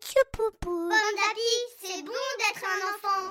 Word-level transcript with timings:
tchoupoupou. 0.00 0.88
Bon 0.88 0.96
c'est 1.80 2.02
bon 2.02 2.12
d'être 2.38 2.64
un 2.66 2.80
enfant. 2.90 3.22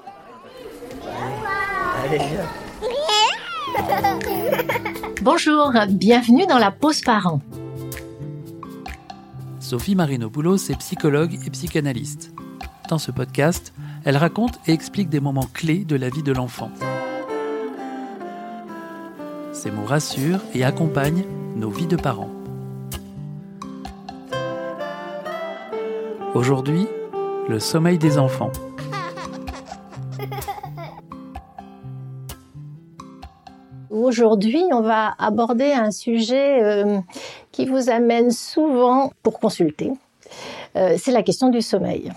Bonjour, 5.21 5.73
bienvenue 5.89 6.45
dans 6.47 6.57
la 6.57 6.71
pause 6.71 7.01
parent. 7.01 7.41
Sophie 9.59 9.95
Marinopoulos 9.95 10.69
est 10.69 10.77
psychologue 10.77 11.37
et 11.45 11.49
psychanalyste. 11.49 12.31
Dans 12.87 12.97
ce 12.97 13.11
podcast, 13.11 13.73
elle 14.05 14.15
raconte 14.15 14.59
et 14.67 14.71
explique 14.71 15.09
des 15.09 15.19
moments 15.19 15.49
clés 15.53 15.83
de 15.83 15.97
la 15.97 16.07
vie 16.09 16.23
de 16.23 16.31
l'enfant. 16.31 16.71
Ces 19.51 19.71
mots 19.71 19.85
rassurent 19.85 20.43
et 20.53 20.63
accompagnent 20.63 21.25
nos 21.57 21.69
vies 21.69 21.87
de 21.87 21.97
parents. 21.97 22.36
Aujourd'hui, 26.37 26.85
le 27.49 27.57
sommeil 27.57 27.97
des 27.97 28.19
enfants. 28.19 28.51
Aujourd'hui, 33.89 34.63
on 34.71 34.81
va 34.81 35.15
aborder 35.17 35.71
un 35.71 35.89
sujet 35.89 36.61
euh, 36.61 36.99
qui 37.51 37.65
vous 37.65 37.89
amène 37.89 38.29
souvent 38.29 39.11
pour 39.23 39.39
consulter. 39.39 39.91
Euh, 40.75 40.95
c'est 40.99 41.11
la 41.11 41.23
question 41.23 41.49
du 41.49 41.63
sommeil 41.63 42.11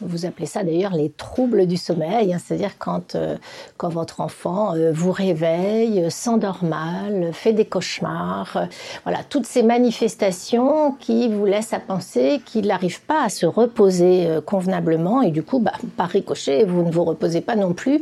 vous 0.00 0.26
appelez 0.26 0.46
ça 0.46 0.64
d'ailleurs 0.64 0.94
les 0.94 1.10
troubles 1.10 1.66
du 1.66 1.76
sommeil, 1.76 2.32
hein, 2.32 2.38
c'est-à-dire 2.42 2.78
quand, 2.78 3.14
euh, 3.14 3.36
quand 3.76 3.90
votre 3.90 4.20
enfant 4.20 4.74
euh, 4.74 4.90
vous 4.92 5.12
réveille, 5.12 6.10
s'endort 6.10 6.64
mal, 6.64 7.30
fait 7.32 7.52
des 7.52 7.66
cauchemars, 7.66 8.56
euh, 8.56 8.66
voilà, 9.04 9.22
toutes 9.22 9.46
ces 9.46 9.62
manifestations 9.62 10.92
qui 10.92 11.28
vous 11.28 11.44
laissent 11.44 11.72
à 11.72 11.80
penser 11.80 12.40
qu'il 12.44 12.66
n'arrive 12.68 13.02
pas 13.02 13.24
à 13.24 13.28
se 13.28 13.46
reposer 13.46 14.28
convenablement 14.46 15.22
et 15.22 15.30
du 15.30 15.42
coup, 15.42 15.58
bah, 15.58 15.72
par 15.96 16.08
ricochet, 16.08 16.64
vous 16.64 16.82
ne 16.82 16.90
vous 16.90 17.04
reposez 17.04 17.40
pas 17.40 17.56
non 17.56 17.74
plus. 17.74 18.00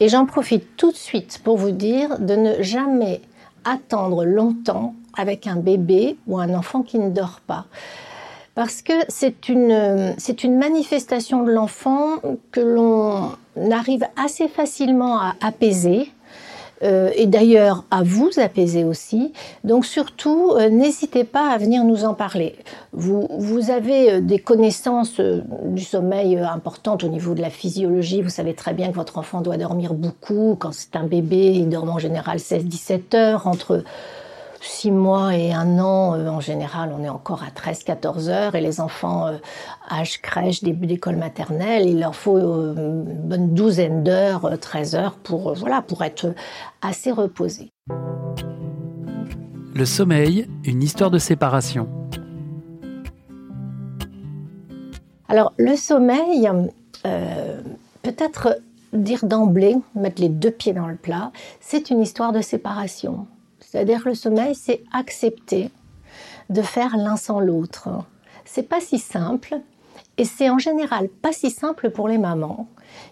Et 0.00 0.08
j'en 0.08 0.26
profite 0.26 0.76
tout 0.76 0.90
de 0.90 0.96
suite 0.96 1.40
pour 1.42 1.56
vous 1.56 1.70
dire 1.70 2.18
de 2.18 2.34
ne 2.34 2.62
jamais 2.62 3.20
attendre 3.64 4.24
longtemps 4.24 4.94
avec 5.16 5.46
un 5.46 5.56
bébé 5.56 6.16
ou 6.26 6.38
un 6.38 6.52
enfant 6.54 6.82
qui 6.82 6.98
ne 6.98 7.10
dort 7.10 7.40
pas 7.46 7.66
parce 8.54 8.82
que 8.82 8.92
c'est 9.08 9.48
une, 9.48 10.14
c'est 10.18 10.44
une 10.44 10.58
manifestation 10.58 11.42
de 11.42 11.50
l'enfant 11.50 12.18
que 12.52 12.60
l'on 12.60 13.32
arrive 13.70 14.06
assez 14.16 14.48
facilement 14.48 15.18
à 15.18 15.34
apaiser. 15.40 16.10
Euh, 16.82 17.10
et 17.14 17.26
d'ailleurs 17.26 17.84
à 17.90 18.02
vous 18.02 18.30
apaiser 18.36 18.84
aussi. 18.84 19.32
Donc 19.62 19.86
surtout, 19.86 20.50
euh, 20.50 20.68
n'hésitez 20.68 21.22
pas 21.24 21.50
à 21.50 21.56
venir 21.56 21.84
nous 21.84 22.04
en 22.04 22.14
parler. 22.14 22.56
Vous, 22.92 23.28
vous 23.38 23.70
avez 23.70 24.14
euh, 24.14 24.20
des 24.20 24.38
connaissances 24.38 25.20
du 25.20 25.82
sommeil 25.82 26.36
importantes 26.36 27.04
au 27.04 27.08
niveau 27.08 27.34
de 27.34 27.40
la 27.40 27.48
physiologie. 27.48 28.22
Vous 28.22 28.28
savez 28.28 28.54
très 28.54 28.74
bien 28.74 28.88
que 28.88 28.96
votre 28.96 29.18
enfant 29.18 29.40
doit 29.40 29.56
dormir 29.56 29.94
beaucoup. 29.94 30.56
Quand 30.58 30.72
c'est 30.72 30.96
un 30.96 31.04
bébé, 31.04 31.52
il 31.54 31.68
dort 31.68 31.84
en 31.84 31.98
général 31.98 32.38
16-17 32.38 33.16
heures 33.16 33.46
entre 33.46 33.84
six 34.64 34.90
mois 34.90 35.36
et 35.36 35.52
un 35.52 35.78
an, 35.78 36.14
euh, 36.14 36.28
en 36.28 36.40
général, 36.40 36.94
on 36.96 37.02
est 37.04 37.08
encore 37.08 37.42
à 37.42 37.50
13-14 37.50 38.28
heures. 38.28 38.54
Et 38.54 38.60
les 38.60 38.80
enfants 38.80 39.26
euh, 39.28 39.38
âge 39.90 40.20
crèche, 40.20 40.62
début 40.62 40.86
d'école 40.86 41.16
maternelle, 41.16 41.86
il 41.86 42.00
leur 42.00 42.14
faut 42.14 42.36
euh, 42.36 42.74
une 42.76 43.28
bonne 43.28 43.54
douzaine 43.54 44.02
d'heures, 44.02 44.50
13 44.58 44.94
heures, 44.94 45.14
pour, 45.14 45.54
voilà, 45.54 45.82
pour 45.82 46.02
être 46.02 46.34
assez 46.82 47.10
reposés. 47.10 47.70
Le 49.74 49.84
sommeil, 49.84 50.48
une 50.64 50.82
histoire 50.82 51.10
de 51.10 51.18
séparation. 51.18 51.88
Alors, 55.28 55.52
le 55.58 55.74
sommeil, 55.74 56.48
peut-être 58.02 58.60
dire 58.92 59.24
d'emblée, 59.24 59.76
mettre 59.94 60.22
les 60.22 60.28
deux 60.28 60.50
pieds 60.50 60.72
dans 60.72 60.86
le 60.86 60.96
plat, 60.96 61.32
c'est 61.60 61.90
une 61.90 62.00
histoire 62.00 62.32
de 62.32 62.40
séparation. 62.40 63.26
C'est-à-dire 63.74 64.02
le 64.06 64.14
sommeil, 64.14 64.54
c'est 64.54 64.84
accepter 64.92 65.68
de 66.48 66.62
faire 66.62 66.96
l'un 66.96 67.16
sans 67.16 67.40
l'autre. 67.40 67.88
C'est 68.44 68.68
pas 68.68 68.80
si 68.80 69.00
simple 69.00 69.58
et 70.16 70.24
c'est 70.24 70.48
en 70.48 70.58
général 70.58 71.08
pas 71.08 71.32
si 71.32 71.50
simple 71.50 71.90
pour 71.90 72.06
les 72.06 72.18
mamans 72.18 72.68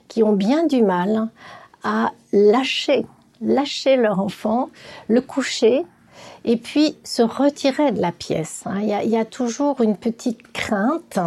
qui 0.07 0.23
ont 0.23 0.35
bien 0.35 0.65
du 0.65 0.85
mal 0.85 1.31
à 1.83 2.13
lâcher, 2.33 3.05
lâcher 3.41 3.97
leur 3.97 4.21
enfant, 4.21 4.71
le 5.09 5.21
coucher 5.21 5.85
et 6.45 6.57
puis 6.57 6.97
se 7.03 7.23
retirer 7.23 7.91
de 7.91 8.01
la 8.01 8.13
pièce. 8.13 8.63
Il 8.77 8.85
y, 8.85 9.09
y 9.09 9.17
a 9.17 9.25
toujours 9.25 9.81
une 9.81 9.97
petite 9.97 10.53
crainte 10.53 11.19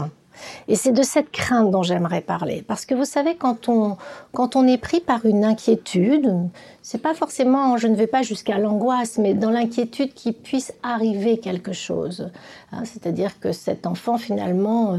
et 0.67 0.75
c'est 0.75 0.91
de 0.91 1.03
cette 1.03 1.31
crainte 1.31 1.71
dont 1.71 1.83
j'aimerais 1.83 2.21
parler. 2.21 2.63
Parce 2.67 2.85
que 2.85 2.95
vous 2.95 3.05
savez, 3.05 3.35
quand 3.35 3.69
on, 3.69 3.97
quand 4.33 4.55
on 4.55 4.67
est 4.67 4.77
pris 4.77 4.99
par 4.99 5.25
une 5.25 5.43
inquiétude, 5.43 6.33
c'est 6.81 7.01
pas 7.01 7.13
forcément, 7.13 7.77
je 7.77 7.87
ne 7.87 7.95
vais 7.95 8.07
pas 8.07 8.21
jusqu'à 8.21 8.57
l'angoisse, 8.57 9.17
mais 9.17 9.33
dans 9.33 9.51
l'inquiétude 9.51 10.13
qu'il 10.13 10.33
puisse 10.33 10.73
arriver 10.83 11.39
quelque 11.39 11.73
chose. 11.73 12.31
Hein, 12.71 12.83
c'est-à-dire 12.85 13.39
que 13.39 13.51
cet 13.51 13.87
enfant, 13.87 14.17
finalement, 14.17 14.93
euh, 14.93 14.97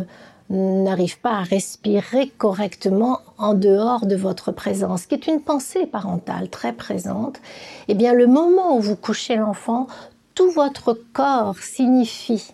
n'arrive 0.49 1.19
pas 1.21 1.39
à 1.39 1.43
respirer 1.43 2.29
correctement 2.39 3.21
en 3.39 3.55
dehors 3.55 4.07
de 4.07 4.17
votre 4.17 4.53
présence, 4.53 5.07
qui 5.07 5.15
est 5.15 5.27
une 5.27 5.41
pensée 5.41 5.87
parentale 5.87 6.49
très 6.49 6.73
présente, 6.73 7.41
eh 7.89 7.95
bien 7.95 8.13
le 8.13 8.27
moment 8.27 8.77
où 8.77 8.81
vous 8.81 8.97
couchez 8.97 9.37
l'enfant, 9.37 9.89
tout 10.35 10.51
votre 10.51 10.93
corps 11.13 11.59
signifie 11.59 12.53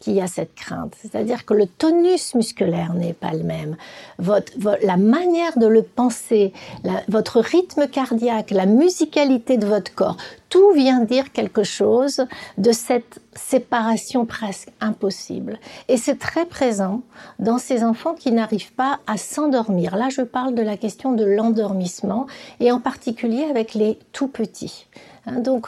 qu'il 0.00 0.14
y 0.14 0.20
a 0.20 0.26
cette 0.26 0.54
crainte. 0.54 0.94
C'est-à-dire 1.00 1.44
que 1.44 1.54
le 1.54 1.66
tonus 1.66 2.34
musculaire 2.34 2.94
n'est 2.94 3.12
pas 3.12 3.32
le 3.32 3.42
même. 3.42 3.76
La 4.82 4.96
manière 4.96 5.58
de 5.58 5.66
le 5.66 5.82
penser, 5.82 6.52
votre 7.08 7.40
rythme 7.40 7.88
cardiaque, 7.88 8.50
la 8.50 8.66
musicalité 8.66 9.56
de 9.56 9.66
votre 9.66 9.94
corps, 9.94 10.16
tout 10.48 10.72
vient 10.72 11.00
dire 11.00 11.32
quelque 11.32 11.62
chose 11.62 12.24
de 12.56 12.72
cette 12.72 13.20
séparation 13.34 14.24
presque 14.24 14.70
impossible. 14.80 15.58
Et 15.88 15.96
c'est 15.96 16.18
très 16.18 16.46
présent 16.46 17.02
dans 17.38 17.58
ces 17.58 17.84
enfants 17.84 18.14
qui 18.14 18.32
n'arrivent 18.32 18.72
pas 18.72 19.00
à 19.06 19.16
s'endormir. 19.16 19.96
Là, 19.96 20.08
je 20.08 20.22
parle 20.22 20.54
de 20.54 20.62
la 20.62 20.76
question 20.76 21.12
de 21.12 21.24
l'endormissement 21.24 22.26
et 22.60 22.72
en 22.72 22.80
particulier 22.80 23.44
avec 23.44 23.74
les 23.74 23.98
tout 24.12 24.28
petits. 24.28 24.86
Hein, 25.26 25.40
donc, 25.40 25.66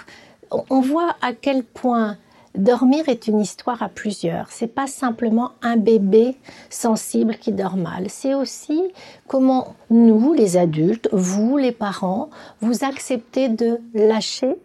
on 0.50 0.80
voit 0.80 1.14
à 1.20 1.32
quel 1.32 1.62
point 1.62 2.16
Dormir 2.56 3.08
est 3.08 3.28
une 3.28 3.40
histoire 3.40 3.82
à 3.82 3.88
plusieurs. 3.88 4.50
C'est 4.50 4.74
pas 4.74 4.88
simplement 4.88 5.52
un 5.62 5.76
bébé 5.76 6.36
sensible 6.68 7.36
qui 7.36 7.52
dort 7.52 7.76
mal. 7.76 8.06
C'est 8.08 8.34
aussi 8.34 8.82
comment 9.28 9.76
nous, 9.88 10.32
les 10.32 10.56
adultes, 10.56 11.08
vous, 11.12 11.56
les 11.56 11.72
parents, 11.72 12.28
vous 12.60 12.84
acceptez 12.84 13.48
de 13.48 13.78
lâcher 13.94 14.56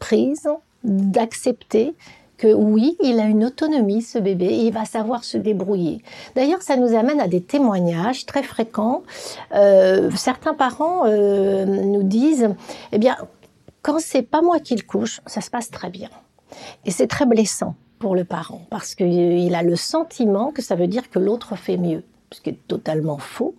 prise, 0.00 0.48
d'accepter 0.82 1.94
que 2.38 2.52
oui, 2.52 2.96
il 3.00 3.20
a 3.20 3.26
une 3.26 3.44
autonomie, 3.44 4.02
ce 4.02 4.18
bébé, 4.18 4.46
et 4.46 4.66
il 4.66 4.72
va 4.72 4.84
savoir 4.84 5.22
se 5.22 5.38
débrouiller. 5.38 6.02
D'ailleurs, 6.34 6.60
ça 6.60 6.76
nous 6.76 6.92
amène 6.96 7.20
à 7.20 7.28
des 7.28 7.40
témoignages 7.40 8.26
très 8.26 8.42
fréquents. 8.42 9.04
Euh, 9.54 10.10
certains 10.16 10.54
parents 10.54 11.06
euh, 11.06 11.64
nous 11.64 12.02
disent, 12.02 12.52
eh 12.90 12.98
bien, 12.98 13.16
quand 13.82 14.00
c'est 14.00 14.22
pas 14.22 14.42
moi 14.42 14.58
qui 14.58 14.74
le 14.74 14.82
couche, 14.82 15.20
ça 15.24 15.40
se 15.40 15.50
passe 15.50 15.70
très 15.70 15.88
bien. 15.88 16.10
Et 16.84 16.90
c'est 16.90 17.06
très 17.06 17.26
blessant 17.26 17.74
pour 17.98 18.14
le 18.16 18.24
parent 18.24 18.62
parce 18.70 18.94
qu'il 18.94 19.54
a 19.54 19.62
le 19.62 19.76
sentiment 19.76 20.50
que 20.50 20.62
ça 20.62 20.74
veut 20.74 20.88
dire 20.88 21.10
que 21.10 21.18
l'autre 21.18 21.56
fait 21.56 21.76
mieux, 21.76 22.02
ce 22.32 22.40
qui 22.40 22.50
est 22.50 22.58
totalement 22.66 23.18
faux. 23.18 23.54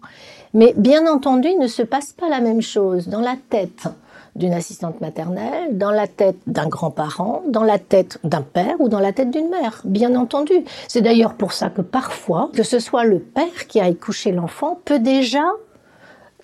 Mais 0.54 0.74
bien 0.78 1.12
entendu, 1.12 1.48
il 1.48 1.60
ne 1.60 1.68
se 1.68 1.82
passe 1.82 2.12
pas 2.12 2.30
la 2.30 2.42
même 2.42 2.62
chose 2.62 3.08
dans 3.08 3.22
la 3.22 3.36
tête 3.50 3.88
d'une 4.36 4.54
assistante 4.54 5.00
maternelle, 5.00 5.78
dans 5.78 5.92
la 5.92 6.08
tête 6.08 6.38
d'un 6.48 6.68
grand-parent, 6.68 7.44
dans 7.48 7.64
la 7.64 7.78
tête 7.78 8.20
d'un 8.24 8.42
père 8.42 8.76
ou 8.80 8.90
dans 8.90 9.00
la 9.00 9.14
tête 9.14 9.30
d'une 9.30 9.50
mère, 9.50 9.82
bien 9.86 10.16
entendu. 10.16 10.54
C'est 10.88 11.02
d'ailleurs 11.02 11.36
pour 11.36 11.54
ça 11.54 11.70
que 11.70 11.82
parfois, 11.82 12.50
que 12.54 12.64
ce 12.64 12.80
soit 12.80 13.04
le 13.04 13.20
père 13.20 13.68
qui 13.68 13.80
aille 13.80 13.96
coucher 13.96 14.32
l'enfant, 14.32 14.80
peut 14.86 15.00
déjà 15.00 15.44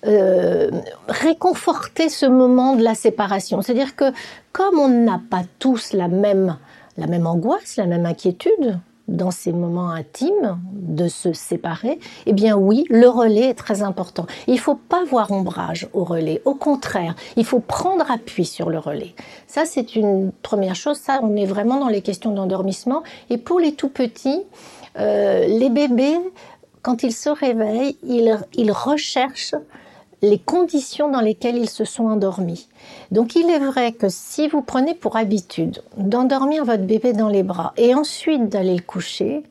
euh, 0.06 0.70
réconforter 1.08 2.08
ce 2.08 2.24
moment 2.24 2.74
de 2.74 2.82
la 2.82 2.94
séparation. 2.94 3.60
C'est-à-dire 3.60 3.96
que 3.96 4.12
comme 4.52 4.78
on 4.78 4.88
n'a 4.88 5.20
pas 5.30 5.42
tous 5.58 5.92
la 5.92 6.08
même, 6.08 6.56
la 6.96 7.06
même 7.06 7.26
angoisse, 7.26 7.76
la 7.76 7.86
même 7.86 8.06
inquiétude 8.06 8.80
dans 9.08 9.30
ces 9.30 9.52
moments 9.52 9.90
intimes 9.90 10.58
de 10.72 11.08
se 11.08 11.32
séparer, 11.32 11.98
eh 12.24 12.32
bien 12.32 12.56
oui, 12.56 12.86
le 12.88 13.08
relais 13.08 13.50
est 13.50 13.54
très 13.54 13.82
important. 13.82 14.26
Il 14.46 14.54
ne 14.54 14.60
faut 14.60 14.76
pas 14.76 15.04
voir 15.04 15.30
ombrage 15.32 15.88
au 15.92 16.04
relais. 16.04 16.40
Au 16.44 16.54
contraire, 16.54 17.14
il 17.36 17.44
faut 17.44 17.60
prendre 17.60 18.10
appui 18.10 18.46
sur 18.46 18.70
le 18.70 18.78
relais. 18.78 19.14
Ça, 19.46 19.64
c'est 19.66 19.96
une 19.96 20.32
première 20.42 20.76
chose. 20.76 20.96
Ça, 20.96 21.20
on 21.22 21.36
est 21.36 21.44
vraiment 21.44 21.78
dans 21.78 21.88
les 21.88 22.02
questions 22.02 22.30
d'endormissement. 22.30 23.02
Et 23.28 23.36
pour 23.36 23.60
les 23.60 23.72
tout 23.72 23.90
petits, 23.90 24.42
euh, 24.98 25.46
les 25.46 25.68
bébés, 25.68 26.16
quand 26.82 27.02
ils 27.02 27.12
se 27.12 27.28
réveillent, 27.28 27.98
ils, 28.02 28.38
ils 28.54 28.72
recherchent 28.72 29.56
les 30.22 30.38
conditions 30.38 31.10
dans 31.10 31.20
lesquelles 31.20 31.56
ils 31.56 31.70
se 31.70 31.84
sont 31.84 32.04
endormis. 32.04 32.68
Donc 33.10 33.36
il 33.36 33.48
est 33.48 33.58
vrai 33.58 33.92
que 33.92 34.08
si 34.08 34.48
vous 34.48 34.62
prenez 34.62 34.94
pour 34.94 35.16
habitude 35.16 35.82
d'endormir 35.96 36.64
votre 36.64 36.84
bébé 36.84 37.12
dans 37.12 37.28
les 37.28 37.42
bras 37.42 37.72
et 37.76 37.94
ensuite 37.94 38.48
d'aller 38.48 38.74
le 38.74 38.82
coucher, 38.82 39.42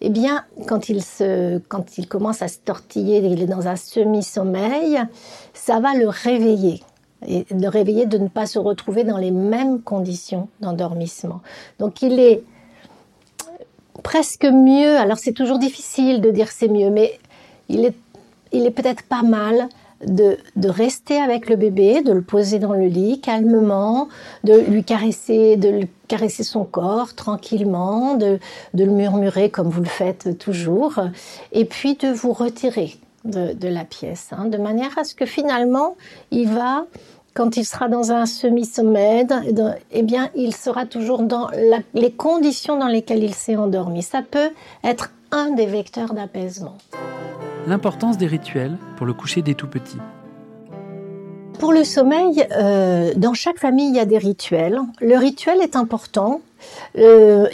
eh 0.00 0.08
bien, 0.08 0.44
quand 0.66 0.88
il, 0.88 1.02
se, 1.02 1.58
quand 1.68 1.98
il 1.98 2.08
commence 2.08 2.40
à 2.40 2.48
se 2.48 2.58
tortiller, 2.58 3.18
il 3.18 3.42
est 3.42 3.46
dans 3.46 3.68
un 3.68 3.76
semi-sommeil, 3.76 4.98
ça 5.52 5.80
va 5.80 5.94
le 5.94 6.08
réveiller. 6.08 6.82
Et 7.26 7.44
le 7.50 7.68
réveiller 7.68 8.06
de 8.06 8.16
ne 8.16 8.28
pas 8.28 8.46
se 8.46 8.58
retrouver 8.58 9.04
dans 9.04 9.18
les 9.18 9.30
mêmes 9.30 9.82
conditions 9.82 10.48
d'endormissement. 10.60 11.42
Donc 11.78 12.00
il 12.00 12.18
est 12.18 12.42
presque 14.02 14.46
mieux, 14.46 14.96
alors 14.96 15.18
c'est 15.18 15.34
toujours 15.34 15.58
difficile 15.58 16.22
de 16.22 16.30
dire 16.30 16.50
c'est 16.50 16.68
mieux, 16.68 16.88
mais 16.88 17.18
il 17.68 17.84
est, 17.84 17.94
il 18.52 18.64
est 18.64 18.70
peut-être 18.70 19.02
pas 19.02 19.22
mal 19.22 19.68
de, 20.06 20.38
rester 20.68 21.18
avec 21.18 21.48
le 21.48 21.56
bébé, 21.56 22.02
de 22.02 22.12
le 22.12 22.22
poser 22.22 22.58
dans 22.58 22.72
le 22.72 22.86
lit 22.86 23.20
calmement, 23.20 24.08
de 24.44 24.54
lui 24.54 24.84
caresser, 24.84 25.56
de 25.56 25.86
caresser 26.08 26.42
son 26.42 26.64
corps 26.64 27.14
tranquillement, 27.14 28.14
de, 28.14 28.38
le 28.74 28.86
murmurer 28.86 29.50
comme 29.50 29.68
vous 29.68 29.82
le 29.82 29.88
faites 29.88 30.38
toujours, 30.38 31.00
et 31.52 31.64
puis 31.64 31.96
de 31.96 32.08
vous 32.08 32.32
retirer 32.32 32.96
de, 33.24 33.68
la 33.68 33.84
pièce, 33.84 34.30
hein, 34.32 34.46
de 34.46 34.56
manière 34.56 34.96
à 34.98 35.04
ce 35.04 35.14
que 35.14 35.26
finalement 35.26 35.96
il 36.30 36.48
va 36.48 36.86
quand 37.34 37.56
il 37.56 37.64
sera 37.64 37.88
dans 37.88 38.10
un 38.10 38.26
semi-sommeil, 38.26 39.24
eh 39.92 40.02
bien, 40.02 40.30
il 40.34 40.52
sera 40.54 40.84
toujours 40.84 41.22
dans 41.22 41.48
les 41.94 42.10
conditions 42.10 42.76
dans 42.76 42.88
lesquelles 42.88 43.22
il 43.22 43.34
s'est 43.34 43.54
endormi. 43.54 44.02
Ça 44.02 44.20
peut 44.28 44.50
être 44.82 45.12
un 45.30 45.50
des 45.52 45.66
vecteurs 45.66 46.12
d'apaisement 46.12 46.76
l'importance 47.66 48.18
des 48.18 48.26
rituels 48.26 48.76
pour 48.96 49.06
le 49.06 49.12
coucher 49.12 49.42
des 49.42 49.54
tout 49.54 49.68
petits. 49.68 49.98
Pour 51.58 51.72
le 51.72 51.84
sommeil, 51.84 52.46
euh, 52.56 53.12
dans 53.16 53.34
chaque 53.34 53.58
famille, 53.58 53.88
il 53.88 53.94
y 53.94 54.00
a 54.00 54.06
des 54.06 54.18
rituels. 54.18 54.80
Le 55.00 55.16
rituel 55.16 55.60
est 55.60 55.76
important. 55.76 56.40
Euh, 56.96 57.46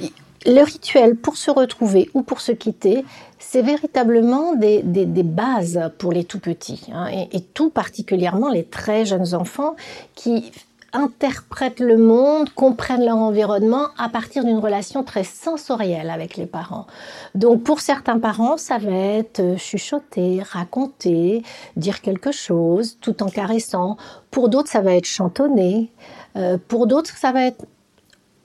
le 0.46 0.62
rituel 0.62 1.16
pour 1.16 1.36
se 1.36 1.50
retrouver 1.50 2.08
ou 2.14 2.22
pour 2.22 2.40
se 2.40 2.52
quitter, 2.52 3.04
c'est 3.38 3.62
véritablement 3.62 4.54
des, 4.54 4.82
bases 5.24 5.90
pour 5.98 6.12
les 6.12 6.24
tout 6.24 6.38
petits, 6.38 6.86
hein, 6.92 7.08
et, 7.32 7.40
tout 7.40 7.70
particulièrement 7.70 8.48
les 8.48 8.64
très 8.64 9.04
jeunes 9.04 9.34
enfants 9.34 9.74
qui 10.14 10.52
interprètent 10.96 11.81
le 11.81 11.98
monde, 11.98 12.48
comprennent 12.50 13.04
leur 13.04 13.19
environnement 13.19 13.88
à 13.98 14.08
partir 14.08 14.44
d'une 14.44 14.58
relation 14.58 15.04
très 15.04 15.25
sensorielle 15.25 16.10
avec 16.10 16.37
les 16.37 16.46
parents. 16.46 16.87
Donc 17.34 17.62
pour 17.62 17.81
certains 17.81 18.19
parents, 18.19 18.56
ça 18.56 18.78
va 18.78 18.90
être 18.90 19.40
euh, 19.40 19.56
chuchoter, 19.56 20.43
raconter, 20.43 21.43
dire 21.76 22.00
quelque 22.00 22.32
chose 22.32 22.96
tout 23.00 23.22
en 23.22 23.28
caressant. 23.28 23.96
Pour 24.31 24.48
d'autres, 24.48 24.70
ça 24.70 24.81
va 24.81 24.94
être 24.94 25.06
chantonner. 25.06 25.93
Euh, 26.37 26.56
pour 26.66 26.87
d'autres, 26.87 27.16
ça 27.16 27.31
va 27.32 27.44
être 27.44 27.64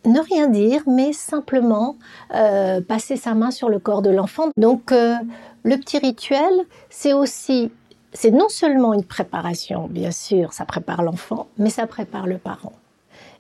ne 0.04 0.20
rien 0.20 0.48
dire, 0.48 0.82
mais 0.88 1.14
simplement 1.14 1.96
euh, 2.34 2.82
passer 2.82 3.18
sa 3.18 3.36
main 3.36 3.52
sur 3.52 3.70
le 3.70 3.78
corps 3.78 4.02
de 4.02 4.10
l'enfant. 4.10 4.50
Donc 4.58 4.92
le 4.92 5.78
petit 5.78 6.00
rituel, 6.00 6.52
c'est 6.90 7.14
aussi 7.14 7.72
c'est 8.14 8.32
non 8.32 8.50
seulement 8.50 8.94
une 8.94 9.04
préparation, 9.04 9.88
bien 9.88 10.12
sûr, 10.12 10.54
ça 10.54 10.66
prépare 10.66 11.02
l'enfant, 11.02 11.48
mais 11.58 11.70
ça 11.70 11.88
prépare 11.88 12.28
le 12.28 12.38
parent. 12.38 12.74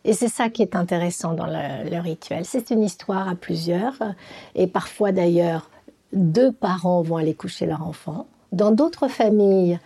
Et 0.03 0.13
c'est 0.13 0.29
ça 0.29 0.50
qui 0.50 0.62
est 0.62 0.75
intéressant 0.75 1.33
dans 1.33 1.45
le, 1.45 2.00
rituel. 2.00 2.45
C'est 2.45 2.71
une 2.71 2.81
histoire 2.81 3.27
à 3.27 3.35
plusieurs, 3.35 3.95
et 4.56 4.68
parfois 4.68 5.12
d'ailleurs, 5.12 5.69
deux 6.13 6.51
parents 6.51 7.01
vont 7.01 7.18
aller 7.18 7.33
coucher 7.33 7.65
leur 7.65 7.85
enfant. 7.85 8.25
Dans 8.51 8.71
d'autres 8.71 9.07
familles, 9.07 9.79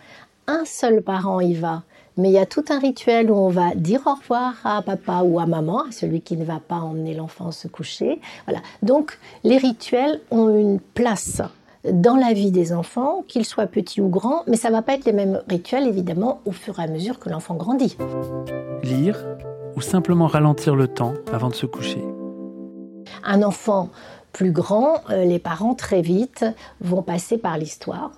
un 0.48 0.64
seul 0.66 1.02
parent 1.02 1.40
y 1.40 1.54
va, 1.54 1.84
mais 2.18 2.30
il 2.30 2.34
y 2.34 2.40
a 2.40 2.46
tout 2.46 2.64
un 2.70 2.80
rituel 2.80 3.30
où 3.30 3.36
on 3.36 3.50
va 3.50 3.76
dire 3.76 4.02
au 4.06 4.14
revoir 4.14 4.56
à 4.64 4.82
papa 4.82 5.22
ou 5.24 5.40
à 5.40 5.46
maman, 5.46 5.84
à 5.86 5.92
celui 5.92 6.22
qui 6.22 6.38
ne 6.38 6.46
va 6.46 6.60
pas 6.66 6.78
emmener 6.78 7.14
l'enfant 7.14 7.52
se 7.52 7.68
coucher. 7.68 8.22
Voilà. 8.46 8.62
Donc 8.84 9.20
les 9.44 9.58
rituels 9.58 10.22
ont 10.32 10.50
une 10.50 10.80
place 10.80 11.42
dans 11.92 12.16
la 12.16 12.34
vie 12.34 12.52
des 12.52 12.74
enfants, 12.74 13.24
qu'ils 13.28 13.46
soient 13.46 13.68
petits 13.68 14.02
ou 14.02 14.10
grands, 14.10 14.44
mais 14.48 14.58
ça 14.58 14.70
ne 14.70 14.74
va 14.74 14.82
pas 14.82 14.94
être 14.94 15.06
les 15.06 15.14
mêmes 15.14 15.42
rituels 15.50 15.88
évidemment 15.88 16.42
au 16.46 16.52
fur 16.52 16.80
et 16.80 16.84
à 16.84 16.88
mesure 16.88 17.20
que 17.20 17.30
l'enfant 17.30 17.56
grandit. 17.56 17.98
Lire 18.84 19.18
ou 19.76 19.82
simplement 19.82 20.28
ralentir 20.28 20.76
le 20.76 20.88
temps 20.88 21.14
avant 21.32 21.50
de 21.50 21.56
se 21.56 21.66
coucher? 21.66 22.04
Un 23.24 23.44
enfant 23.44 23.90
plus 24.32 24.52
grand, 24.52 25.00
euh, 25.10 25.24
les 25.24 25.40
parents 25.40 25.76
très 25.76 26.02
vite 26.02 26.46
vont 26.82 27.02
passer 27.02 27.38
par 27.38 27.58
l'histoire, 27.58 28.12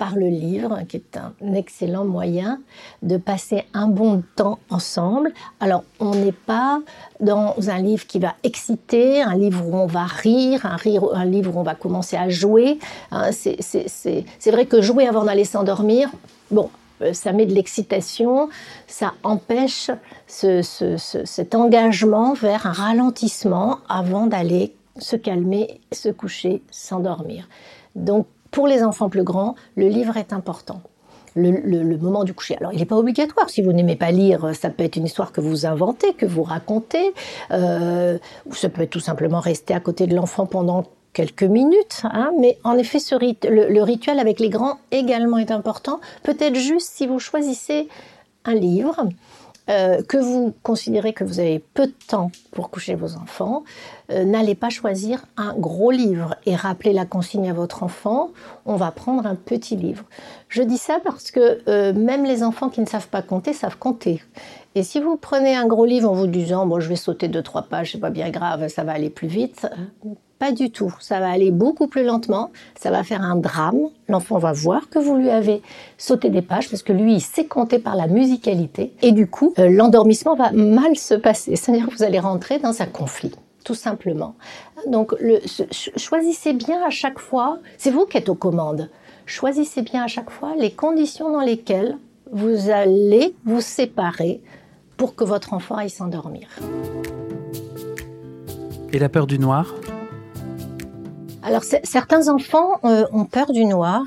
par 0.00 0.16
le 0.16 0.28
livre, 0.28 0.78
qui 0.88 0.96
est 0.96 1.18
un 1.18 1.52
excellent 1.52 2.06
moyen 2.06 2.58
de 3.02 3.18
passer 3.18 3.66
un 3.74 3.86
bon 3.86 4.22
temps 4.34 4.58
ensemble. 4.70 5.30
Alors, 5.60 5.84
on 6.00 6.14
n'est 6.14 6.32
pas 6.32 6.80
dans 7.20 7.54
un 7.68 7.78
livre 7.82 8.06
qui 8.06 8.18
va 8.18 8.32
exciter, 8.42 9.20
un 9.20 9.36
livre 9.36 9.62
où 9.62 9.76
on 9.76 9.84
va 9.84 10.04
rire, 10.04 10.64
un, 10.64 10.78
un 11.12 11.24
livre 11.26 11.54
où 11.54 11.60
on 11.60 11.62
va 11.62 11.74
commencer 11.74 12.16
à 12.16 12.30
jouer. 12.30 12.78
Hein, 13.10 13.30
c'est 13.30 14.50
vrai 14.50 14.64
que 14.64 14.80
jouer 14.80 15.06
avant 15.06 15.24
d'aller 15.24 15.44
s'endormir, 15.44 16.08
bon, 16.50 16.70
euh, 17.02 17.12
ça 17.12 17.32
met 17.32 17.44
de 17.44 17.52
l'excitation, 17.52 18.48
ça 18.86 19.12
empêche 19.22 19.90
cet 20.26 21.54
engagement 21.54 22.32
vers 22.32 22.66
un 22.66 22.72
ralentissement 22.72 23.80
avant 23.90 24.26
d'aller 24.26 24.74
se 24.96 25.16
calmer, 25.16 25.82
se 25.92 26.08
coucher, 26.08 26.62
s'endormir. 26.70 27.48
Donc 27.94 28.26
pour 28.50 28.66
les 28.66 28.82
enfants 28.82 29.08
plus 29.08 29.24
grands, 29.24 29.54
le 29.76 29.88
livre 29.88 30.16
est 30.16 30.32
important. 30.32 30.82
Le, 31.36 31.96
moment 31.96 32.24
du 32.24 32.34
coucher. 32.34 32.56
Alors, 32.56 32.72
il 32.72 32.80
n'est 32.80 32.86
pas 32.86 32.96
obligatoire. 32.96 33.48
Si 33.48 33.62
vous 33.62 33.72
n'aimez 33.72 33.94
pas 33.94 34.10
lire, 34.10 34.50
ça 34.54 34.68
peut 34.68 34.82
être 34.82 34.96
une 34.96 35.04
histoire 35.04 35.30
que 35.30 35.40
vous 35.40 35.64
inventez, 35.64 36.12
que 36.14 36.26
vous 36.26 36.42
racontez, 36.42 37.14
euh, 37.52 38.18
ou 38.46 38.54
ça 38.54 38.68
peut 38.68 38.82
être 38.82 38.90
tout 38.90 39.00
simplement 39.00 39.38
rester 39.38 39.72
à 39.72 39.78
côté 39.78 40.08
de 40.08 40.16
l'enfant 40.16 40.46
pendant 40.46 40.86
quelques 41.12 41.44
minutes. 41.44 42.02
Hein. 42.04 42.32
mais 42.40 42.58
en 42.64 42.76
effet, 42.76 42.98
le, 43.20 43.82
rituel 43.82 44.18
avec 44.18 44.40
les 44.40 44.48
grands 44.48 44.78
également 44.90 45.38
est 45.38 45.52
important. 45.52 46.00
Peut-être 46.24 46.56
juste 46.56 46.90
si 46.92 47.06
vous 47.06 47.20
choisissez 47.20 47.88
un 48.44 48.54
livre 48.54 49.06
euh, 49.70 50.02
que 50.02 50.16
vous 50.16 50.52
considérez 50.64 51.12
que 51.12 51.22
vous 51.22 51.38
avez 51.38 51.60
peu 51.60 51.86
de 51.86 51.94
temps 52.08 52.32
pour 52.50 52.70
coucher 52.70 52.96
vos 52.96 53.14
enfants, 53.14 53.62
euh, 54.10 54.24
n'allez 54.24 54.56
pas 54.56 54.68
choisir 54.68 55.24
un 55.36 55.54
gros 55.54 55.92
livre 55.92 56.34
et 56.44 56.56
rappeler 56.56 56.92
la 56.92 57.06
consigne 57.06 57.48
à 57.48 57.52
votre 57.52 57.84
enfant, 57.84 58.30
on 58.66 58.74
va 58.74 58.90
prendre 58.90 59.26
un 59.26 59.36
petit 59.36 59.76
livre. 59.76 60.04
Je 60.48 60.62
dis 60.62 60.78
ça 60.78 60.98
parce 61.04 61.30
que 61.30 61.60
euh, 61.68 61.92
même 61.92 62.24
les 62.24 62.42
enfants 62.42 62.68
qui 62.68 62.80
ne 62.80 62.86
savent 62.86 63.08
pas 63.08 63.22
compter 63.22 63.52
savent 63.52 63.78
compter. 63.78 64.24
Et 64.74 64.82
si 64.82 65.00
vous 65.00 65.16
prenez 65.16 65.54
un 65.54 65.66
gros 65.66 65.84
livre 65.84 66.10
en 66.10 66.14
vous 66.14 66.26
disant, 66.26 66.66
bon, 66.66 66.80
je 66.80 66.88
vais 66.88 66.96
sauter 66.96 67.28
deux, 67.28 67.42
trois 67.42 67.62
pages, 67.62 67.92
c'est 67.92 67.98
pas 67.98 68.10
bien 68.10 68.30
grave, 68.30 68.66
ça 68.68 68.82
va 68.82 68.92
aller 68.92 69.10
plus 69.10 69.28
vite, 69.28 69.68
pas 70.40 70.52
du 70.52 70.70
tout. 70.70 70.92
Ça 71.00 71.20
va 71.20 71.30
aller 71.30 71.50
beaucoup 71.50 71.86
plus 71.86 72.02
lentement. 72.02 72.50
Ça 72.74 72.90
va 72.90 73.04
faire 73.04 73.20
un 73.22 73.36
drame. 73.36 73.90
L'enfant 74.08 74.38
va 74.38 74.52
voir 74.52 74.88
que 74.88 74.98
vous 74.98 75.14
lui 75.14 75.28
avez 75.28 75.60
sauté 75.98 76.30
des 76.30 76.40
pages 76.40 76.70
parce 76.70 76.82
que 76.82 76.94
lui, 76.94 77.14
il 77.14 77.20
sait 77.20 77.44
compter 77.44 77.78
par 77.78 77.94
la 77.94 78.06
musicalité. 78.06 78.94
Et 79.02 79.12
du 79.12 79.26
coup, 79.26 79.52
euh, 79.58 79.68
l'endormissement 79.68 80.34
va 80.34 80.50
mal 80.50 80.96
se 80.96 81.14
passer. 81.14 81.54
C'est-à-dire 81.56 81.86
que 81.86 81.94
vous 81.94 82.02
allez 82.02 82.18
rentrer 82.18 82.58
dans 82.58 82.82
un 82.82 82.86
conflit 82.86 83.32
tout 83.62 83.74
simplement. 83.74 84.36
Donc, 84.86 85.14
choisissez 85.96 86.54
bien 86.54 86.82
à 86.82 86.88
chaque 86.88 87.18
fois, 87.18 87.58
c'est 87.76 87.90
vous 87.90 88.06
qui 88.06 88.16
êtes 88.16 88.30
aux 88.30 88.34
commandes, 88.34 88.88
choisissez 89.26 89.82
bien 89.82 90.04
à 90.04 90.06
chaque 90.06 90.30
fois 90.30 90.54
les 90.56 90.70
conditions 90.70 91.30
dans 91.30 91.42
lesquelles 91.42 91.98
vous 92.32 92.70
allez 92.70 93.36
vous 93.44 93.60
séparer 93.60 94.40
pour 94.96 95.14
que 95.14 95.24
votre 95.24 95.52
enfant 95.52 95.76
aille 95.76 95.90
s'endormir. 95.90 96.48
Et 98.94 98.98
la 98.98 99.10
peur 99.10 99.26
du 99.26 99.38
noir? 99.38 99.74
Alors 101.42 101.62
certains 101.64 102.28
enfants 102.28 102.80
euh, 102.84 103.04
ont 103.12 103.24
peur 103.24 103.52
du 103.52 103.64
noir 103.64 104.02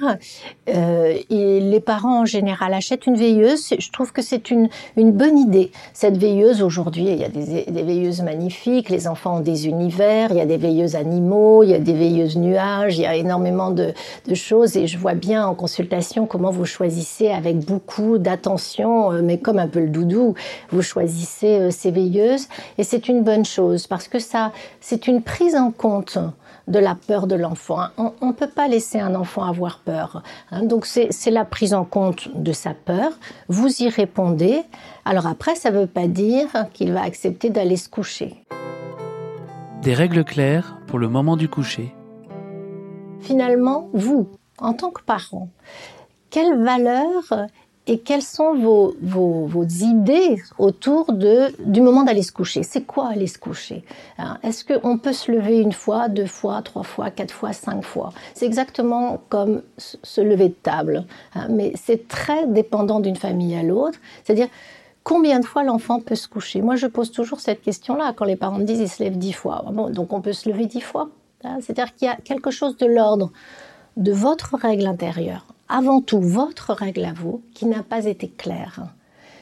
euh, 0.70 1.18
et 1.30 1.60
les 1.60 1.80
parents 1.80 2.22
en 2.22 2.26
général 2.26 2.74
achètent 2.74 3.08
une 3.08 3.16
veilleuse. 3.16 3.74
Je 3.78 3.92
trouve 3.92 4.12
que 4.12 4.22
c'est 4.22 4.52
une, 4.52 4.70
une 4.98 5.12
bonne 5.12 5.38
idée. 5.38 5.72
Cette 5.94 6.18
veilleuse 6.18 6.62
aujourd'hui, 6.62 7.06
il 7.06 7.18
y 7.18 7.24
a 7.24 7.30
des, 7.30 7.66
des, 7.66 7.84
veilleuses 7.84 8.22
magnifiques. 8.22 8.90
Les 8.90 9.08
enfants 9.08 9.38
ont 9.38 9.42
des 9.42 9.68
univers. 9.68 10.32
Il 10.32 10.38
y 10.38 10.42
a 10.42 10.46
des 10.46 10.58
veilleuses 10.58 10.96
animaux, 10.96 11.64
il 11.64 11.72
y 11.72 11.74
a 11.74 11.80
des 11.80 11.94
veilleuses 11.94 12.38
nuages. 12.38 12.98
Il 12.98 13.02
y 13.02 13.08
a 13.08 13.16
énormément 13.16 13.72
de, 13.72 13.94
de 14.28 14.36
choses 14.36 14.78
et 14.78 14.86
je 14.86 14.98
vois 14.98 15.16
bien 15.16 15.46
en 15.46 15.56
consultation 15.56 16.28
comment 16.28 16.52
vous 16.52 16.66
choisissez 16.66 17.30
avec 17.30 17.60
beaucoup 17.60 18.20
d'attention, 18.20 19.12
euh, 19.12 19.22
mais 19.24 19.40
comme 19.40 19.60
un 19.60 19.68
peu 19.68 19.80
le 19.80 19.90
doudou, 19.90 20.36
vous 20.70 20.82
choisissez 20.82 21.72
ces 21.72 21.92
veilleuses 21.92 22.48
et 22.78 22.84
c'est 22.84 23.08
une 23.08 23.24
bonne 23.24 23.46
chose 23.46 23.88
parce 23.88 24.08
que 24.08 24.20
ça, 24.20 24.52
c'est 24.82 25.08
une 25.08 25.22
prise 25.22 25.56
en 25.56 25.72
compte 25.72 26.20
de 26.68 26.80
la 26.80 26.96
peur 26.96 27.28
de 27.28 27.36
l'enfant. 27.36 27.88
On 27.98 28.28
ne 28.28 28.32
peut 28.32 28.50
pas 28.50 28.68
laisser 28.68 29.00
un 29.00 29.16
enfant 29.16 29.44
avoir 29.44 29.80
peur. 29.80 30.24
Hein. 30.52 30.64
Donc 30.64 30.86
c'est 30.86 31.32
la 31.32 31.46
prise 31.46 31.74
en 31.74 31.86
compte 31.86 32.30
de 32.36 32.52
sa 32.52 32.74
peur. 32.74 33.12
Vous 33.50 33.82
y 33.82 33.90
répondez. 33.90 34.62
Alors 35.06 35.28
après, 35.28 35.56
ça 35.56 35.72
ne 35.72 35.80
veut 35.80 35.88
pas 35.88 36.08
dire 36.08 36.48
qu'il 36.74 36.94
va 36.94 37.04
accepter 37.04 37.50
d'aller 37.50 37.78
se 37.78 37.90
coucher. 37.90 38.36
Des 39.82 39.94
règles 39.94 40.24
claires 40.24 40.78
pour 40.88 41.00
le 41.00 41.10
moment 41.10 41.36
du 41.36 41.50
coucher. 41.50 41.94
Finalement, 43.20 43.90
vous, 43.94 44.30
en 44.58 44.74
tant 44.74 44.92
que 44.92 45.02
parent, 45.02 45.50
quelle 46.30 46.64
valeur 46.64 47.48
et 47.86 48.00
quelles 48.00 48.22
sont 48.22 48.56
vos, 48.56 48.96
vos, 49.02 49.46
vos, 49.46 49.66
idées 49.66 50.42
autour 50.58 51.12
de, 51.12 51.54
du 51.66 51.82
moment 51.82 52.04
d'aller 52.04 52.22
se 52.22 52.32
coucher? 52.32 52.64
C'est 52.64 52.84
quoi 52.84 53.10
aller 53.10 53.28
se 53.28 53.38
coucher? 53.38 53.84
Hein? 54.18 54.38
Est-ce 54.42 54.64
qu'on 54.64 54.98
peut 54.98 55.12
se 55.12 55.32
lever 55.32 55.60
une 55.60 55.74
fois, 55.74 56.08
deux 56.08 56.26
fois, 56.26 56.62
trois 56.62 56.84
fois, 56.84 57.12
quatre 57.12 57.34
fois, 57.34 57.52
cinq 57.52 57.84
fois? 57.84 58.14
C'est 58.34 58.46
exactement 58.46 59.22
comme 59.28 59.64
se 59.78 60.22
lever 60.22 60.50
de 60.50 60.54
table, 60.54 61.06
hein? 61.36 61.48
mais 61.50 61.74
c'est 61.76 62.08
très 62.08 62.48
dépendant 62.48 63.02
d'une 63.02 63.18
famille 63.18 63.56
à 63.56 63.64
l'autre. 63.64 64.00
C'est-à-dire, 64.24 64.48
combien 65.04 65.42
de 65.42 65.46
fois 65.46 65.64
l'enfant 65.64 66.00
peut 66.00 66.16
se 66.16 66.30
coucher? 66.30 66.62
Moi, 66.62 66.78
je 66.78 66.88
pose 66.88 67.12
toujours 67.12 67.42
cette 67.42 67.62
question-là 67.62 68.14
quand 68.16 68.26
les 68.26 68.38
parents 68.38 68.60
me 68.60 68.64
disent 68.64 68.80
ils 68.80 68.90
se 68.90 69.04
lèvent 69.04 69.18
dix 69.18 69.34
fois. 69.34 69.66
Donc 69.90 70.14
on 70.14 70.22
peut 70.22 70.34
se 70.34 70.50
lever 70.50 70.68
dix 70.68 70.82
fois. 70.82 71.10
Hein? 71.44 71.58
C'est-à-dire 71.60 71.94
qu'il 71.96 72.08
y 72.08 72.12
a 72.12 72.16
quelque 72.16 72.50
chose 72.50 72.78
de 72.78 72.86
l'ordre 72.86 73.32
de 73.98 74.12
votre 74.12 74.56
règle 74.56 74.88
intérieure, 74.88 75.46
avant 75.70 76.02
tout 76.02 76.22
votre 76.22 76.74
règle 76.74 77.06
à 77.06 77.14
vous, 77.14 77.42
qui 77.54 77.66
n'a 77.66 77.84
pas 77.84 78.06
été 78.06 78.28
claire. 78.28 78.88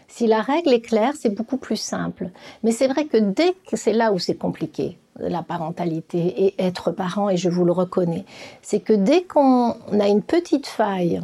Si 0.08 0.28
la 0.28 0.42
règle 0.42 0.74
est 0.74 0.82
claire, 0.82 1.13
c'est 1.18 1.34
beaucoup 1.34 1.58
plus 1.58 1.80
simple. 1.80 2.30
Mais 2.63 2.72
c'est 2.72 2.88
vrai 2.88 3.06
que 3.06 3.18
dès 3.18 3.54
que 3.70 3.78
c'est 3.78 3.94
là 3.94 4.12
où 4.12 4.20
c'est 4.20 4.36
compliqué, 4.36 4.98
la 5.18 5.42
parentalité 5.42 6.46
et 6.46 6.56
être 6.62 6.92
parent, 6.92 7.30
et 7.30 7.38
je 7.38 7.50
vous 7.50 7.63
le 7.63 7.72
reconnais, 7.72 8.25
c'est 8.62 8.82
que 8.82 8.94
dès 8.94 9.24
qu'on 9.24 9.72
a 9.72 10.08
une 10.08 10.22
petite 10.22 10.68
faille 10.68 11.22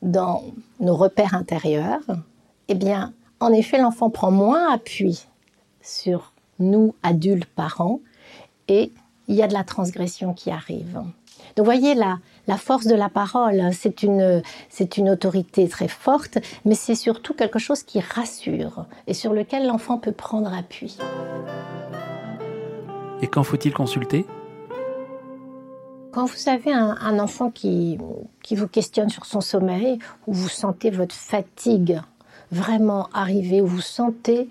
dans 0.00 0.42
nos 0.80 0.96
repères 0.96 1.34
intérieurs, 1.34 2.02
eh 2.68 2.74
bien, 2.74 3.12
en 3.40 3.52
effet, 3.52 3.78
l'enfant 3.78 4.08
prend 4.08 4.30
moins 4.30 4.72
appui 4.72 5.26
sur 5.80 6.32
nous, 6.58 6.94
adultes, 7.02 7.44
parents, 7.44 8.00
et 8.68 8.92
il 9.28 9.34
y 9.34 9.42
a 9.42 9.48
de 9.48 9.52
la 9.52 9.64
transgression 9.64 10.32
qui 10.32 10.50
arrive. 10.50 11.02
Donc 11.56 11.66
voyez 11.66 11.94
la, 11.94 12.18
la 12.46 12.56
force 12.56 12.86
de 12.86 12.94
la 12.94 13.08
parole, 13.08 13.60
hein, 13.60 13.70
c'est 13.72 14.02
une, 14.02 14.42
c'est 14.68 14.96
une 14.96 15.10
autorité 15.10 15.68
très 15.68 15.88
forte, 15.88 16.38
mais 16.64 16.74
c'est 16.74 16.94
surtout 16.94 17.34
quelque 17.34 17.58
chose 17.58 17.82
qui 17.82 18.00
rassure 18.00 18.86
et 19.06 19.14
sur 19.14 19.32
lequel 19.32 19.66
l'enfant 19.66 19.98
peut 19.98 20.12
prendre 20.12 20.52
appui. 20.52 20.98
Et 23.20 23.26
quand 23.26 23.42
faut-il 23.42 23.72
consulter? 23.72 24.26
Quand 26.12 26.26
vous 26.26 26.48
avez 26.48 26.72
un, 26.72 26.96
un, 27.00 27.18
enfant 27.18 27.50
qui, 27.50 27.98
qui 28.42 28.54
vous 28.54 28.68
questionne 28.68 29.08
sur 29.08 29.24
son 29.24 29.40
sommeil, 29.40 29.98
où 30.26 30.34
vous 30.34 30.48
sentez 30.48 30.90
votre 30.90 31.14
fatigue 31.14 32.00
vraiment 32.50 33.08
arriver, 33.14 33.62
où 33.62 33.66
vous 33.66 33.80
sentez 33.80 34.48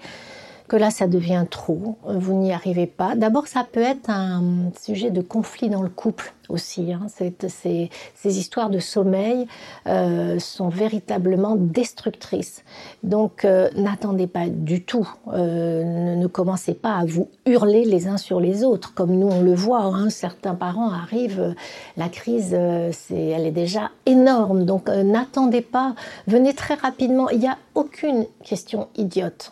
que 0.71 0.77
là, 0.77 0.89
ça 0.89 1.05
devient 1.05 1.43
trop, 1.49 1.97
vous 2.05 2.33
n'y 2.33 2.53
arrivez 2.53 2.87
pas. 2.87 3.15
D'abord, 3.17 3.47
ça 3.47 3.67
peut 3.69 3.81
être 3.81 4.09
un 4.09 4.71
sujet 4.81 5.11
de 5.11 5.19
conflit 5.19 5.67
dans 5.67 5.81
le 5.81 5.89
couple 5.89 6.33
aussi. 6.47 6.93
Hein. 6.93 7.07
Ces, 7.09 7.89
ces, 8.15 8.39
histoires 8.39 8.69
de 8.69 8.79
sommeil 8.79 9.47
euh, 9.87 10.39
sont 10.39 10.69
véritablement 10.69 11.57
destructrices. 11.57 12.63
Donc, 13.03 13.43
euh, 13.43 13.69
n'attendez 13.75 14.27
pas 14.27 14.47
du 14.47 14.81
tout, 14.81 15.05
euh, 15.33 16.15
ne, 16.15 16.27
commencez 16.27 16.73
pas 16.73 16.95
à 16.95 17.03
vous 17.03 17.27
hurler 17.45 17.83
les 17.83 18.07
uns 18.07 18.15
sur 18.15 18.39
les 18.39 18.63
autres, 18.63 18.93
comme 18.93 19.11
nous 19.11 19.27
on 19.27 19.41
le 19.41 19.53
voit. 19.53 19.83
Hein. 19.83 20.09
Certains 20.09 20.55
parents 20.55 20.89
arrivent, 20.89 21.53
la 21.97 22.07
crise, 22.07 22.53
elle 22.53 23.45
est 23.45 23.51
déjà 23.51 23.91
énorme. 24.05 24.63
Donc, 24.63 24.87
n'attendez 24.87 25.61
pas, 25.61 25.95
venez 26.27 26.53
très 26.53 26.75
rapidement. 26.75 27.29
Il 27.29 27.39
n'y 27.39 27.49
a 27.49 27.57
aucune 27.75 28.25
question 28.45 28.87
idiote 28.95 29.51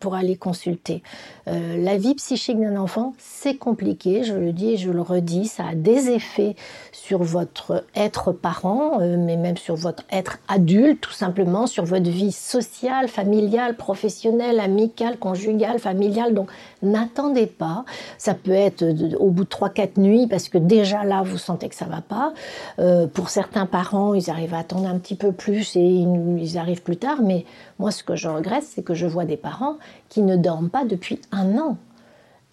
pour 0.00 0.14
aller 0.14 0.36
consulter. 0.36 1.02
Euh, 1.46 1.76
la 1.82 1.96
vie 1.96 2.14
psychique 2.16 2.60
d'un 2.60 2.76
enfant, 2.76 3.14
c'est 3.16 3.54
compliqué, 3.54 4.24
je 4.24 4.34
le 4.34 4.52
dis 4.52 4.72
et 4.72 4.76
je 4.76 4.90
le 4.90 5.00
redis, 5.00 5.46
ça 5.46 5.68
a 5.68 5.74
des 5.76 6.10
effets 6.10 6.56
sur 6.90 7.22
votre 7.22 7.84
être 7.94 8.32
parent, 8.32 9.00
euh, 9.00 9.16
mais 9.16 9.36
même 9.36 9.56
sur 9.56 9.76
votre 9.76 10.02
être 10.10 10.38
adulte, 10.48 11.00
tout 11.00 11.12
simplement, 11.12 11.68
sur 11.68 11.84
votre 11.84 12.10
vie 12.10 12.32
sociale, 12.32 13.06
familiale, 13.06 13.76
professionnelle, 13.76 14.58
amicale, 14.58 15.16
conjugale, 15.16 15.78
familiale. 15.78 16.34
Donc 16.34 16.50
n'attendez 16.82 17.46
pas. 17.46 17.84
Ça 18.18 18.34
peut 18.34 18.50
être 18.50 18.84
au 19.18 19.30
bout 19.30 19.44
de 19.44 19.48
3-4 19.48 20.00
nuits, 20.00 20.26
parce 20.26 20.48
que 20.48 20.58
déjà 20.58 21.04
là, 21.04 21.22
vous 21.22 21.38
sentez 21.38 21.68
que 21.68 21.76
ça 21.76 21.86
va 21.86 22.00
pas. 22.00 22.32
Euh, 22.80 23.06
pour 23.06 23.30
certains 23.30 23.66
parents, 23.66 24.12
ils 24.12 24.28
arrivent 24.28 24.54
à 24.54 24.58
attendre 24.58 24.88
un 24.88 24.98
petit 24.98 25.14
peu 25.14 25.30
plus 25.30 25.76
et 25.76 25.80
ils, 25.80 26.38
ils 26.40 26.58
arrivent 26.58 26.82
plus 26.82 26.96
tard, 26.96 27.18
mais 27.22 27.44
moi, 27.78 27.92
ce 27.92 28.02
que 28.02 28.16
je 28.16 28.28
regrette, 28.28 28.64
c'est 28.64 28.82
que 28.82 28.94
je 28.94 29.06
vois 29.06 29.24
des 29.24 29.36
parents 29.36 29.67
qui 30.08 30.22
ne 30.22 30.36
dorment 30.36 30.70
pas 30.70 30.84
depuis 30.84 31.20
un 31.32 31.58
an 31.58 31.76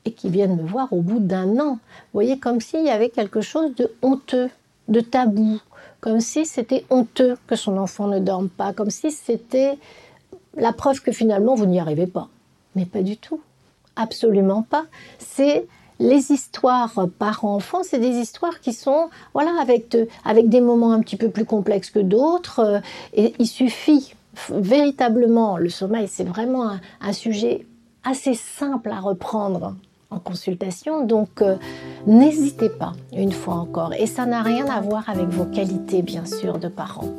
et 0.06 0.12
qui 0.12 0.30
viennent 0.30 0.56
me 0.56 0.68
voir 0.68 0.92
au 0.94 1.02
bout 1.02 1.20
d'un 1.20 1.60
an. 1.60 1.74
Vous 1.74 2.14
voyez, 2.14 2.40
comme 2.40 2.62
s'il 2.62 2.84
y 2.84 2.90
avait 2.90 3.10
quelque 3.10 3.42
chose 3.42 3.74
de 3.76 3.92
honteux, 4.02 4.50
de 4.88 5.00
tabou, 5.00 5.60
comme 6.00 6.20
si 6.20 6.46
c'était 6.46 6.86
honteux 6.90 7.38
que 7.48 7.56
son 7.56 7.78
enfant 7.78 8.08
ne 8.08 8.20
dorme 8.20 8.50
pas, 8.50 8.74
comme 8.74 8.92
si 8.92 9.12
c'était 9.12 9.78
la 10.56 10.72
preuve 10.72 11.02
que 11.02 11.12
finalement 11.12 11.56
vous 11.56 11.66
n'y 11.66 11.80
arrivez 11.80 12.08
pas. 12.08 12.30
Mais 12.76 12.86
pas 12.86 13.02
du 13.02 13.18
tout. 13.18 13.42
Absolument 13.96 14.62
pas. 14.62 14.86
C'est 15.18 15.66
les 16.00 16.32
histoires 16.32 17.08
parents-enfants, 17.18 17.82
c'est 17.84 18.00
des 18.00 18.18
histoires 18.18 18.60
qui 18.60 18.74
sont 18.74 19.10
voilà 19.34 19.54
avec, 19.62 19.98
avec 20.26 20.50
des 20.50 20.60
moments 20.60 20.92
un 20.92 21.00
petit 21.00 21.16
peu 21.16 21.30
plus 21.30 21.46
complexes 21.46 21.90
que 21.90 22.00
d'autres. 22.00 22.60
Euh, 22.60 22.80
et 23.14 23.34
il 23.40 23.48
suffit 23.48 24.14
véritablement, 24.50 25.58
le 25.58 25.70
sommeil, 25.70 26.08
c'est 26.08 26.24
vraiment 26.24 26.78
un, 27.02 27.14
sujet 27.14 27.66
assez 28.04 28.34
simple 28.34 28.90
à 28.90 29.00
reprendre 29.00 29.76
en 30.12 30.20
consultation. 30.20 31.06
Donc, 31.06 31.42
euh, 31.42 31.56
n'hésitez 32.08 32.70
pas, 32.70 32.94
une 33.14 33.32
fois 33.32 33.56
encore. 33.56 33.94
Et 33.98 34.08
ça 34.08 34.26
n'a 34.26 34.42
rien 34.42 34.68
à 34.68 34.82
voir 34.82 35.10
avec 35.10 35.28
vos 35.28 35.46
qualités, 35.46 36.02
bien 36.02 36.26
sûr, 36.26 36.58
de 36.58 36.68
parents. 36.68 37.10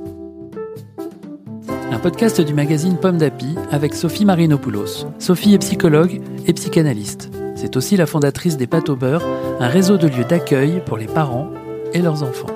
Un 1.91 1.99
podcast 1.99 2.41
du 2.41 2.53
magazine 2.53 2.97
Pomme 2.97 3.19
d'Api 3.19 3.55
avec 3.71 3.95
Sophie 3.95 4.25
Marinopoulos. 4.25 5.07
Sophie 5.19 5.55
est 5.55 5.59
psychologue 5.59 6.21
et 6.47 6.53
psychanalyste. 6.53 7.31
C'est 7.55 7.77
aussi 7.77 7.97
la 7.97 8.07
fondatrice 8.07 8.57
des 8.57 8.67
Pâtes 8.67 8.91
au 8.91 8.97
beurre, 8.97 9.23
un 9.61 9.69
réseau 9.69 9.97
de 9.97 10.07
lieux 10.07 10.25
d'accueil 10.25 10.83
pour 10.85 10.99
les 10.99 11.07
parents 11.07 11.49
et 11.95 12.03
leurs 12.03 12.23
enfants. 12.23 12.56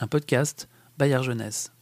Un 0.00 0.06
podcast 0.06 0.68
Bayard 0.98 1.24
Jeunesse. 1.24 1.72